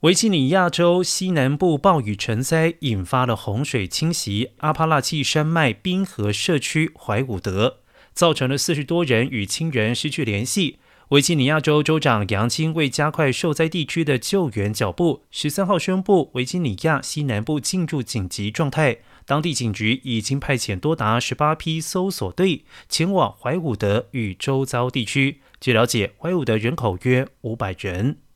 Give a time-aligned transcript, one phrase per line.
[0.00, 7.80] 维吉尼亚州西南部暴雨成灾引发了洪水侵袭阿帕拉契山脉滨河社区怀伍德。
[8.14, 10.78] 造成了四十多人与亲人失去联系。
[11.08, 15.24] 维吉尼亚州州长杨青为加快受灾地区的救援脚步。
[15.30, 18.98] 十三号宣布维吉尼亚西南部进入紧急状态。
[19.26, 25.40] 当地警局已经派遣多达十八批搜索队前往怀伍德与周遭地区。
[25.60, 28.29] 据了解怀伍德人口约五百人。